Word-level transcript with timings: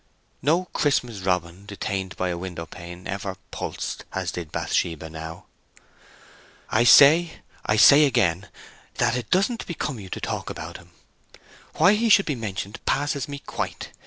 No 0.41 0.65
Christmas 0.73 1.19
robin 1.19 1.67
detained 1.67 2.17
by 2.17 2.29
a 2.29 2.37
window 2.39 2.65
pane 2.65 3.05
ever 3.07 3.37
pulsed 3.51 4.03
as 4.13 4.31
did 4.31 4.51
Bathsheba 4.51 5.11
now. 5.11 5.45
"I 6.71 6.85
say—I 6.85 7.75
say 7.75 8.05
again—that 8.05 9.15
it 9.15 9.29
doesn't 9.29 9.67
become 9.67 9.99
you 9.99 10.09
to 10.09 10.19
talk 10.19 10.49
about 10.49 10.77
him. 10.77 10.89
Why 11.75 11.93
he 11.93 12.09
should 12.09 12.25
be 12.25 12.33
mentioned 12.33 12.83
passes 12.87 13.27
me 13.27 13.43
quite!" 13.45 13.91